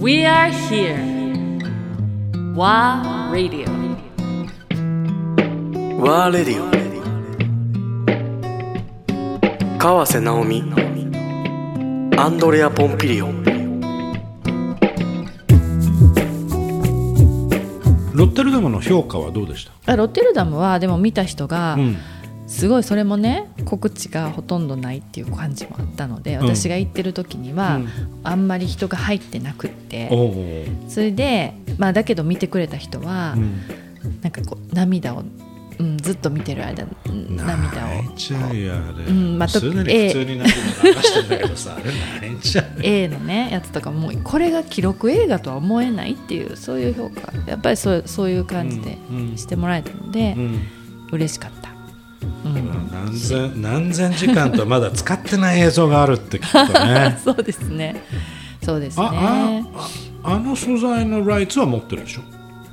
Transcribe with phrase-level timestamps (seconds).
[0.00, 0.96] We are here.
[2.54, 3.66] WA Radio.
[6.00, 6.64] ワーレディ
[9.76, 10.64] オ川瀬直美。
[12.16, 13.32] アンドレア・ポンピリオロ
[18.24, 21.98] ッテルダムの評価はどうでした、あロッテルダムはでも見た人が、うん
[22.50, 26.40] すごいそれもね告知がほとんどないっていう感じもあったので、ん。
[26.40, 27.88] 私が行ってる時には、うん。
[28.24, 33.60] あんまり人が入ってなくって、おお、それで、まあ、だけど見てくれた人は、うん、
[34.20, 35.22] なんかこう涙を、
[35.78, 38.02] うん、ずっと見てる間うん涙を。
[38.02, 40.10] 泣いちゃうよあれ、うんまあすでに普ええ。
[40.10, 47.32] 通に涙流してんだけどさあれ泣いちゃう A のねやつとかもうこれが記録映画とは思えないっていうそういう評価。
[47.46, 49.36] やっぱりそうそういう感じでうんうん。
[49.38, 50.60] してもらえたので、うん。
[51.12, 51.59] 嬉しかった。
[52.22, 52.90] うん。
[52.92, 57.18] 何千何千時間とまだ使ってない映像があるって聞くとね。
[57.24, 57.96] そうですね。
[58.62, 59.64] そうですあね。
[59.74, 59.88] あ
[60.22, 62.20] ああの素材のライツは持ってるでしょ？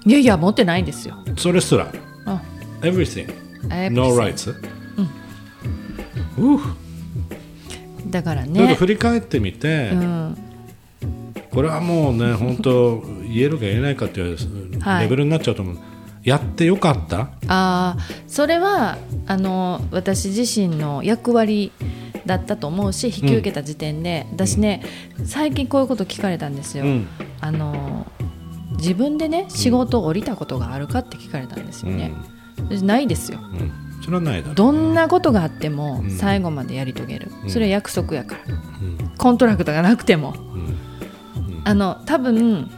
[0.06, 1.16] いやいや持ってないんですよ。
[1.38, 1.88] それすら。
[2.26, 2.42] あ。
[2.81, 3.28] Everything.
[3.92, 4.54] No rights
[6.38, 6.56] うん。
[6.56, 6.59] う
[8.09, 8.76] だからちょっとね。
[8.76, 10.38] 振り返ってみて、うん。
[11.52, 14.38] これはもうね 本当言えるか言えないかっていう
[14.80, 15.04] はい。
[15.04, 15.78] レベルになっちゃうと思う、
[16.23, 17.17] やってよかった？
[17.20, 21.72] ああそれはあの私自身の役割
[22.25, 24.83] だったと思うし引き受けた時点で、私ね
[25.25, 26.86] 最近こういうこと聞かれたんですよ。
[26.86, 27.08] うん。
[27.42, 28.08] あの
[28.78, 32.14] 自分でね仕事を降りたことがあるかって聞かれたんですよね。
[32.70, 33.39] 私ないですよ。
[33.39, 33.72] うん。
[34.03, 36.11] それはないだろうどんなことがあってもうん。
[36.11, 37.50] 最後までやり遂げる、うん。
[37.50, 38.55] それは約束やから。
[38.55, 39.11] うん。
[39.17, 40.33] コントラクトがなくても。
[40.38, 41.61] うん。
[41.66, 42.72] あの多分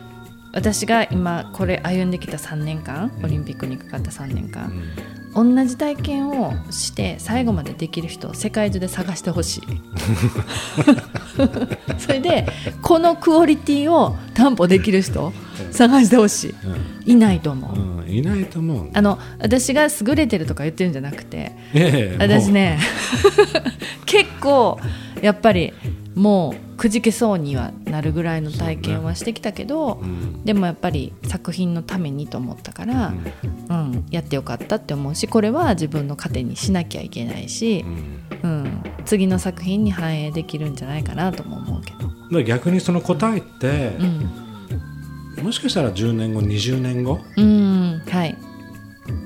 [0.51, 4.73] 私が今これ歩んできた3年間オリンピックにかかった3年間
[5.33, 9.61] 同じ体験をして最後までできる人を世界中で探してほしい。
[11.97, 12.47] それで
[12.81, 15.33] このクオリティを担保できる人を
[15.71, 16.55] 探してほし
[17.05, 17.13] い。
[17.13, 18.89] いないと思う、うんいないと思う。
[18.93, 22.79] あの私が優れてるとか言ってるんじゃなくてええ私ね
[24.05, 24.79] 結構
[25.21, 25.73] やっぱり
[26.19, 30.43] もうくじけそうにはなるぐらいの体験はしてきたけど、うん。
[30.43, 33.13] でもやっぱり作品のためにと思ったから、
[33.69, 37.85] うんやってよかったって思うしこれは自分の糧にしなきゃいけないし
[38.43, 38.49] う、ん。
[38.49, 41.93] うん次の作品に反映できるんじゃないかなとも思うけ
[42.31, 43.95] ど、逆にその答えって
[45.37, 45.45] う、ん。
[45.45, 48.35] もしかしたら10年後20年後うんはい、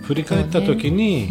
[0.04, 1.30] 振り返った時に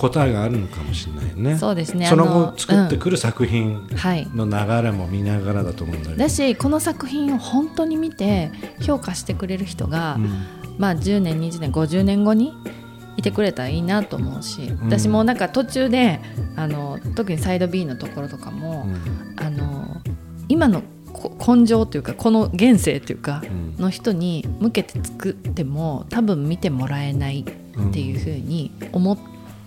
[0.00, 1.58] 答えがあるのかもしれないよね。
[1.58, 2.06] そうですね。
[2.06, 4.26] その後作ってくる作品はい。
[4.34, 8.50] の流れも見ながらだと思うんだけど、だしこの作品を本当に見て
[8.80, 10.46] 評価してくれる人が、うん。
[10.78, 12.54] まあ、10年20年50年後に
[13.18, 16.20] いてくれたらいいなと思うし、私もなんか途中で
[16.56, 18.86] あの特にサイド B のところとかも、
[19.36, 20.00] あの
[20.48, 20.82] 今の
[21.12, 23.82] こ根性というかこの現世というかうん。
[23.82, 29.14] の人に向けて作っても多分見てもらえないっていうふうに思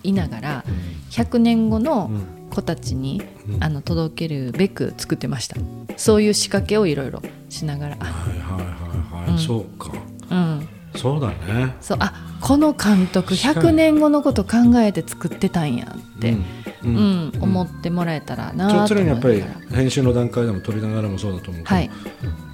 [0.03, 0.65] いながら
[1.11, 2.11] 100年後の
[2.49, 3.63] 子たちにうん。
[3.63, 5.57] あの届けるべく作ってました。
[5.97, 7.97] そういう仕掛けをいろいろしながら。
[7.99, 9.37] あはいはいはいはい、うん。
[9.37, 9.91] そうか。
[10.31, 10.67] うん。
[10.95, 11.75] そうだね。
[11.81, 11.97] そう。
[11.99, 13.67] あこの監督確かに。
[13.69, 16.45] 100年後のこと考えて作ってたんやって、うん。
[16.83, 17.31] うん。
[17.35, 19.43] うん思ってもらえたらなと常にやっぱり
[19.73, 21.89] 編集の段階でも撮りながらもそうだと思うけど、はい。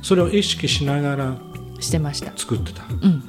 [0.02, 1.38] それを意識しながら
[1.80, 2.84] してました、作ってた。
[2.90, 3.24] うん、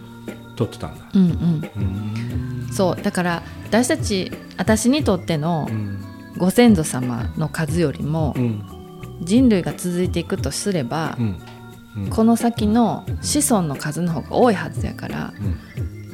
[0.61, 1.07] 撮ってたんだ。
[1.15, 1.71] うんうん。
[1.77, 2.69] うん。
[2.71, 6.05] そうだから私たち私にとってのうん。
[6.37, 8.63] ご先祖様の数よりもうん。
[9.23, 11.43] 人類が続いていくとすればう、ん。
[11.97, 12.11] うん。
[12.11, 15.57] この先の子孫の数の方が多いはずやから、うん。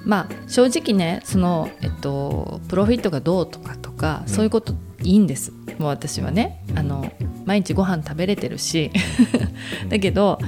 [0.05, 4.33] まあ正直ねその、えっと、プロフィットがどうとかとか、うん。
[4.33, 5.53] そういうこといいんです。
[5.79, 7.13] もう私はね、あの
[7.45, 8.93] 毎日ご飯食べれてるし。
[9.91, 10.39] だけど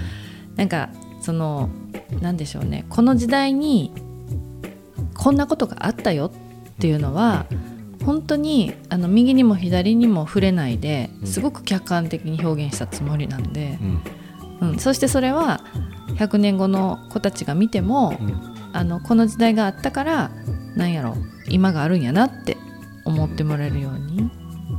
[0.57, 1.69] なんかその
[2.21, 2.85] なんでしょうね。
[2.89, 3.93] この時代に
[5.15, 6.33] こんなことがあったよ
[6.71, 7.47] っていうのは
[8.05, 11.27] 本当にあの右にも左にも触れないでうん。
[11.27, 13.79] すごく客観的に表現したつもりなんで
[14.61, 14.69] う、ん。
[14.71, 15.61] うん、そしてそれは
[16.17, 18.55] 100年後の子たちが見ても、うん。
[18.73, 20.31] あのこの時代があったから
[20.77, 21.17] なんやろ
[21.49, 22.57] 今があるんやなって
[23.05, 24.31] 思ってもらえるように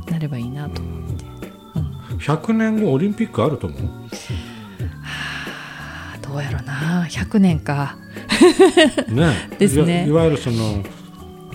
[0.08, 1.24] なればいいなと思って、
[2.10, 2.18] うん。
[2.18, 3.80] 100年後オリンピックあると思う？
[3.80, 4.10] あ
[6.30, 7.06] どうやろな。
[7.10, 7.96] 100年か。
[9.08, 9.50] ね。
[9.58, 10.06] ですね。
[10.06, 10.84] いわゆるその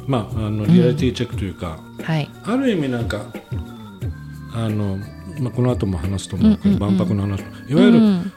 [0.05, 2.29] まああのリアリティチェックというか、はい。
[2.43, 3.25] ある意味なんか
[4.53, 4.97] あの、
[5.39, 6.97] まあ、この後も話すと思うけど、うんうんうん。
[6.97, 7.39] 万博の話
[7.69, 8.31] いわゆるうん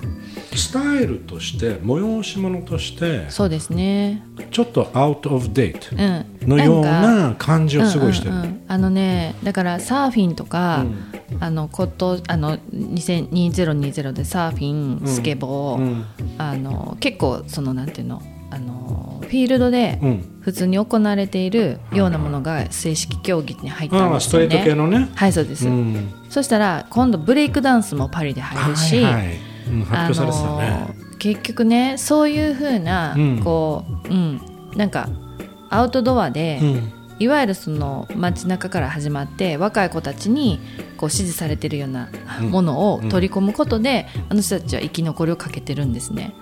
[0.55, 4.23] スタイルとして催し物としてそうですね。
[4.50, 6.49] ちょっとアウト・オブ・デートうん。
[6.49, 8.62] のような感じをすごいしてる、うんうんうん。
[8.69, 10.87] あのねだからサーフィンとか、
[11.41, 16.05] あのことあの2000 2020でサーフィンスケボー、うん。
[16.39, 20.39] あの結構そのなんていうのあのフィールドでうん。
[20.49, 24.83] 普通に行われているようなものが正式競技に入ったんああストレですよね。
[24.83, 29.37] ート系のね、はいそうです、うん、そしたら今度ブレイクダンスもパリで入るし、はいはい
[29.71, 33.41] うん、発表されてたね、結局ねそういうふうな、うん。
[33.45, 34.41] こう、うん、
[34.75, 35.11] なんか
[35.69, 40.61] アウトドアで、うんいわゆるその街中から始まって若い子たちに
[40.97, 42.09] こう支持されてるような
[42.41, 42.50] うん。
[42.50, 46.35] ものを取り込むことで、あの人たちは生き残りをかけてるんですね。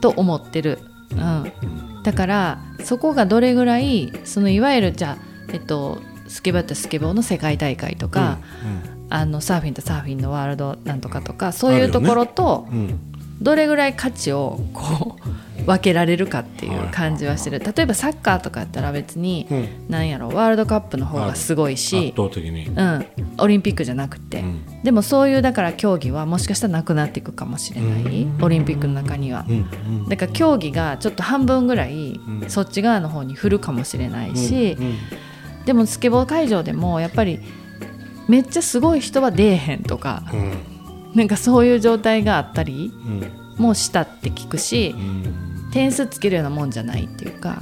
[0.00, 0.78] と思ってる、
[1.12, 8.38] うん、だからそこがどれぐらいそのいわゆるじゃあ、えっと、スケボーってスケボーの世界大会とか、
[9.08, 13.00] あのサーフィンとサーフィンのワールドなんとかとかそういうところと、うんうん。
[13.40, 15.16] どれぐらい価値をこ
[15.55, 17.58] う分けられるかっていう感じはしてる。
[17.58, 19.54] 例えばサッカーとかやったら別に、う
[19.96, 20.08] ん。
[20.08, 23.06] やろワールドカップの方がすごいし圧、倒的に、うん、
[23.38, 24.82] オリンピックじゃなくて、うん。
[24.84, 28.44] でもそういうだから競技はもしかしたらなくなっていくかもしれない、うん。
[28.44, 29.44] オリンピックの中には。
[30.08, 32.44] だから競技がちょっと半分ぐらいん。
[32.48, 34.96] そっち側の方に振るかもしれないし、うん。
[35.64, 37.40] でもスケボー会場でもやっぱり
[38.28, 40.52] めっちゃすごい人は出えへんとかうん。
[41.14, 43.46] なんかそういう状態があったりうん。
[43.56, 45.45] もしたって聞くしうん
[45.76, 47.58] 点数つけるようなもんじゃないっていうか、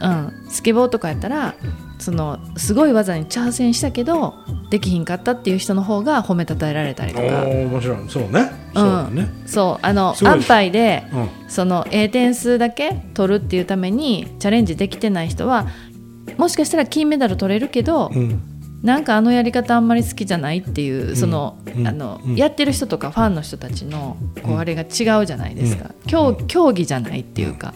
[0.00, 1.54] うん、スケボーとかやったら
[1.98, 4.34] そのすごい技に挑戦したけど
[4.70, 7.44] できひんかったっていう人の方が褒めたたえられたりとい、か。
[7.44, 7.96] 面白い。
[8.08, 8.50] そうね。
[8.74, 9.86] そうだね、そう。
[9.86, 11.28] あの安牌でうん。
[11.48, 15.66] その A 点数だけ取るっていうためにチャレンジできてない人は
[16.36, 21.86] もしかしたら金メダル取れるけど、うんなんかあのやり方あんまり好きじゃないっていうその,、うん。
[21.86, 27.74] あのうんやってる人とかファンの人たちのこうあれが違うじゃないですか、競競技じゃないっていうか、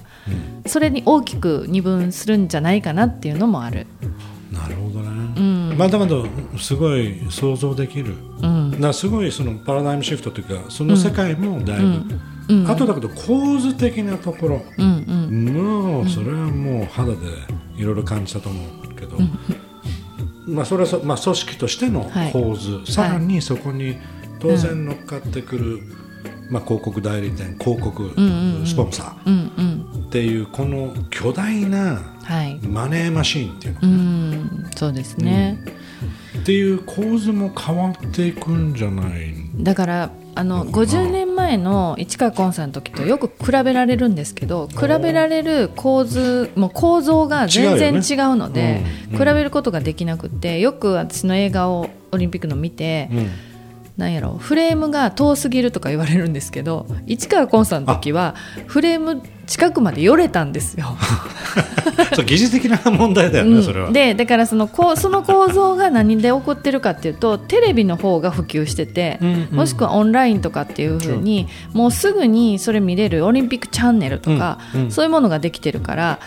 [0.67, 3.87] それに大きく二分するんじゃないかなっていうのもある。
[4.53, 5.79] なるほどね、うん。
[5.79, 6.17] まだまだ
[6.59, 8.71] すごい想像できる、うん。
[8.73, 12.05] だからすごいそのパラダイムシフトというかその世界もだいぶ、
[12.49, 12.71] うん。
[12.71, 15.45] あとだけど構図的なところ、うんうん。
[15.55, 17.17] もうそれはもう肌で
[17.77, 18.61] いろいろ感じたと思
[18.91, 19.17] うけど、
[20.51, 22.33] まあそれはそ、まあ、組織としてのはい。
[22.33, 23.97] 構図、さらにそこに
[24.39, 25.81] 当然乗っかってくる、
[26.51, 28.67] まあ、広告代理店広告、んうんうん。
[28.67, 29.91] スポンサうんうん。
[29.95, 32.59] ーっていうこの巨大なはい。
[32.67, 34.71] マネーマシーンっていうの、うん。
[34.77, 35.63] そうですね、
[36.39, 48.87] っていう構図も変わっていくんじゃないだからあののかな50年前の市川崑さんの時とよく比べられるんですけど比べられる構図もう構造が全然違うので違うよね。
[49.13, 49.19] うん。
[49.19, 53.31] 比べることができなくてよく私の映画をオリンピックの見て、うん
[53.97, 58.35] なんやろフレームが遠すぎるとか言われるんですけど市川崑さんの時は
[58.67, 60.97] フレーム近くまで寄れたんですよ。
[62.15, 63.63] そう技術的な問題だよね、うん。
[63.65, 63.91] それは。
[63.91, 69.57] でだからそのこうその構造が何で起こってるかっていうとテレビの方が普及してて、うんうん。
[69.57, 74.91] もしくはオンラインとかっていうふうにもうすぐにそれ見れるオリンピックチャンネルとか、うんうん。
[74.93, 76.21] そういうものができてるから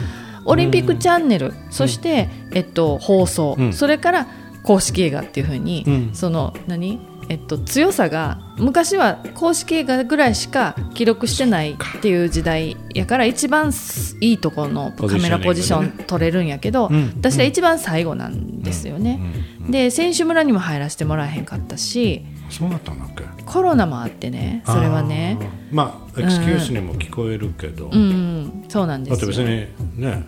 [0.45, 3.73] オリンピックチャンネル、そして、えっと、放送、うん。
[3.73, 4.27] それから
[4.63, 6.09] 公式映画っていうふうに、うん。
[6.13, 6.99] その何？
[7.29, 13.71] えっと、強さが昔は公式映画ぐらいしか記録してないっていう時代やから一番
[14.19, 17.13] いいところのカメラポジション取れるんやけど、うん。
[17.17, 19.19] 私は一番最後なんですよね。
[19.59, 19.65] うん。
[19.65, 19.71] うん。
[19.71, 23.23] で選手村にも入らせてもらえへんかったしそうだったんだっけ？
[23.45, 25.37] コロナもあってねそれはね。
[25.71, 28.65] まあエクスキュースにも聞こえるけど、うんうん。
[28.69, 29.31] そうなんですよ。
[29.31, 29.49] だって別
[29.97, 30.23] にね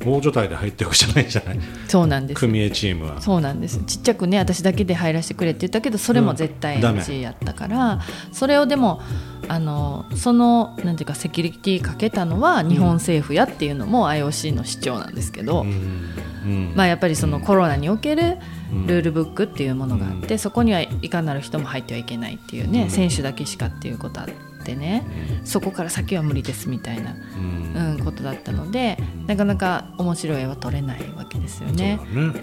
[0.00, 1.58] 大所帯で入っていくじゃないじゃない。
[1.88, 2.40] そうなんです。
[2.40, 3.20] 組 A チームは。
[3.20, 3.78] そうなんです。
[3.84, 8.00] ちっちゃくね私だけで入らせてくれって言ったけどそれも絶対 NG やったから、
[8.32, 9.00] それをでも
[9.48, 15.70] あのそのなんていうかセキュリティかけたのは日本政府やっていうのも IOC の主張なんですけど、うん。
[16.44, 16.72] うん。
[16.74, 18.38] まあ、やっぱりそのコロナにおける
[18.72, 18.86] うん。
[18.86, 22.90] ルールブックっていうものがあって、そこにはいかなる人も入ってはいけないっていうね、うん。
[22.90, 24.34] 選手だけしかっていうことあって
[24.74, 25.04] ね、
[25.44, 27.94] そこから先は無理ですみたいな、うん。
[27.98, 32.00] うん、ことだったのでなかなか面白い絵は撮れないわけですよね。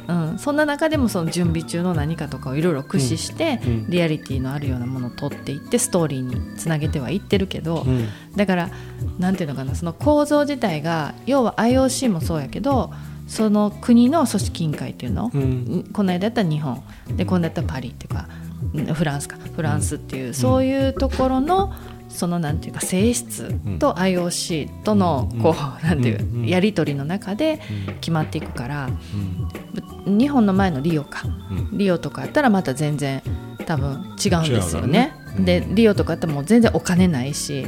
[0.07, 3.59] そうん、そんな中でもその準備中の何かとかをいろいろ駆使して、
[3.89, 8.07] リアリティのあるようなものを撮っていってストーリーにつなげてはいってるけど、うん。
[8.35, 8.69] だから
[9.17, 12.93] なんていうのかなその構造自体が要は IOC もそうやけど
[13.27, 15.89] その国の組織委員会っていうの、うん。
[15.93, 16.83] この間やったら日本。
[17.15, 18.27] で今度やったらパリっていうか
[18.73, 19.37] うんフランスか。
[19.55, 21.73] フランスっていう、そういうところの
[22.13, 26.45] そのなんていうか性質と IOC とのこう、 なんていう、うん。
[26.45, 27.59] やり取りの中で
[28.01, 28.89] 決まっていくから、
[30.05, 30.17] うん。
[30.17, 31.77] 日本の前のリオか、うん。
[31.77, 33.21] リオとかやったらまた全然
[33.65, 35.13] 多分違うんですよね。
[35.39, 37.61] でリオとかってもう全然お金ないし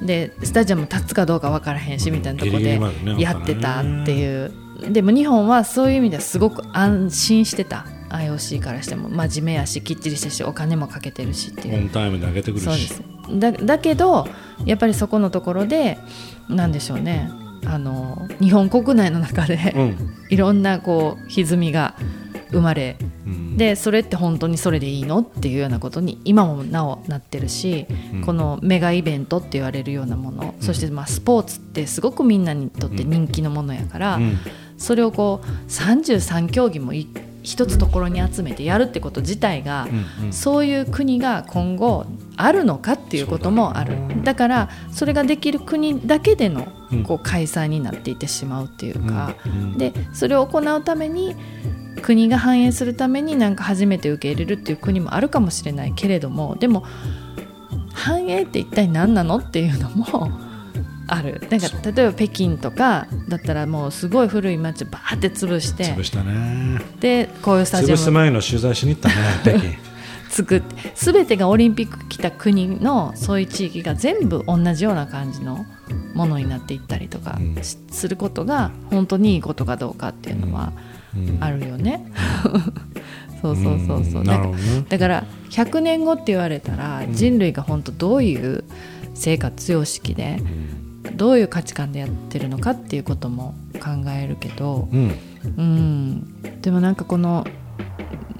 [0.00, 0.06] う、ん。
[0.06, 4.52] でスタジアム立つかどうか分からへんしみたいなとこでギリギリまでねやってたっていう。
[4.90, 7.86] でも日本はそういう意味ではすごく安心してた。
[8.10, 11.76] IOC からしても真面目やしきっちりしてるしお金もかけてるしっていう。
[11.76, 12.64] オンタイムで上げてくるし。
[12.64, 13.02] そうです
[13.38, 14.26] だだけど
[14.64, 15.98] やっぱりそこのところで
[16.48, 17.30] なんでしょうね。
[17.66, 20.16] あの日本国内の中で、うん。
[20.30, 21.94] いろんなこう歪みが
[22.50, 22.96] 生まれ
[23.26, 23.56] うん。
[23.56, 28.22] でそれって本当にそれでいいのっていうようなことに今もなおなってるし、うん。
[28.22, 34.38] このメガイベントって言われるようなもの、そしてまあスポーツってすごくみんなにとって人気のものやから、うん。
[34.78, 37.06] それをこう33競技もい
[37.42, 40.32] 一つところに集めてやるってこと自体が、うんうん。
[40.32, 42.06] そういう国が今後
[42.36, 43.96] あるのかっていうこともある。
[44.24, 47.02] だ,、からそれができる国だけでのうん。
[47.04, 51.36] こう開催になっていってしまうっていうか、うんでそれを行うために
[52.02, 56.84] 国が反映するためになんか初めて受け入れるっていう国もあるかもしれないけれどもでも
[57.92, 60.49] 反映って一体何なのっていうのも
[61.10, 61.40] ある。
[61.50, 66.80] なんか例えば北京とかだったらもうすごい古い街をバーって潰して潰したね。
[67.00, 69.90] でこういうスタジアム潰す前の取材しに行ったね 北京。
[70.30, 75.66] 作って全てがオリンピック来た国のそういう地域が全部同じような感じの
[76.14, 77.62] ものになっていったりとかうん。
[77.62, 80.72] しすることが本当にいいことかどうかっていうのは
[81.16, 81.38] うん。
[81.40, 82.06] あるよね。
[83.42, 84.22] そうそうそうそう。
[84.22, 84.24] ん。
[84.24, 84.84] だからなるほどね。
[84.88, 88.62] だから100年後って言われたら人類が本当どういう
[89.14, 90.38] 生活様式で
[91.20, 95.14] どういう価値観でやってるのかっていうことも考えるけど、うん。
[95.44, 97.44] うん、でもなんかこの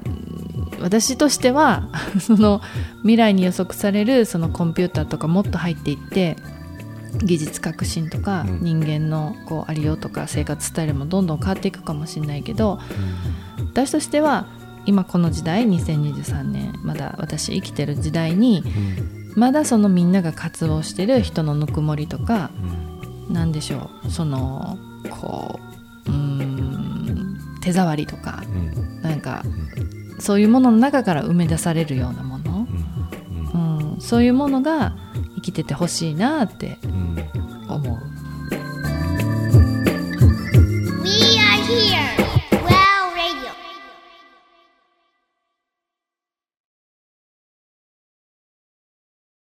[0.07, 2.63] うん私としては その
[3.03, 6.37] 未来に予測されるそのコンピューターとかもっと入っていって
[7.23, 8.65] 技術革新とかうん。
[8.65, 12.79] 人間のこうありようとか生活スタイルもどんどん変わっていくかもしれないけど
[13.59, 14.47] 私としては
[14.87, 18.65] 今この時代2023年まだ私生きてる時代に
[19.37, 22.51] まだそのみんなが活動してる人のぬくもりとか
[23.29, 25.61] なんでしょうそのこ
[26.07, 29.03] ううーん手触りとかうん。
[29.03, 29.43] なんか
[30.19, 32.67] そういうものの中から生み出されるようなもの、
[33.55, 33.93] うん。
[33.93, 34.95] うん、そういうものが
[35.37, 36.90] 生きててほしいなってうん